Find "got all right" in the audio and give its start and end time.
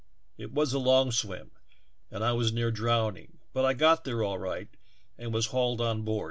3.75-4.69